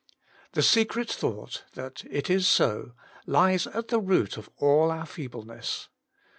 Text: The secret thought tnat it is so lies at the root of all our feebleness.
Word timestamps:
The 0.53 0.63
secret 0.63 1.11
thought 1.11 1.63
tnat 1.75 2.07
it 2.09 2.27
is 2.27 2.47
so 2.47 2.93
lies 3.27 3.67
at 3.67 3.89
the 3.89 3.99
root 3.99 4.35
of 4.35 4.49
all 4.57 4.89
our 4.89 5.05
feebleness. 5.05 5.89